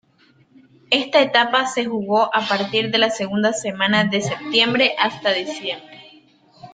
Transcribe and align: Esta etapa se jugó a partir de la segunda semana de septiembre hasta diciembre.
Esta 0.89 1.21
etapa 1.21 1.67
se 1.67 1.85
jugó 1.85 2.35
a 2.35 2.47
partir 2.47 2.89
de 2.89 2.97
la 2.97 3.11
segunda 3.11 3.53
semana 3.53 4.03
de 4.03 4.23
septiembre 4.23 4.95
hasta 4.97 5.31
diciembre. 5.31 6.25